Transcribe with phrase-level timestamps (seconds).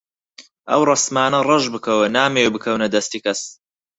[0.69, 3.39] ئەو ڕەسمانە ڕەش بکەوە، نامەوێ بکەونە دەستی کەس.